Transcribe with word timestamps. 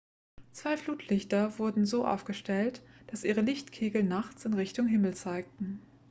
zwei 0.51 0.77
flutlichter 0.77 1.59
wurden 1.59 1.85
so 1.85 2.07
aufgestellt 2.07 2.81
dass 3.05 3.23
ihre 3.23 3.41
lichtkegel 3.41 4.01
nachts 4.01 4.45
in 4.45 4.55
richtung 4.55 4.87
himmel 4.87 5.13
zeigten 5.13 5.79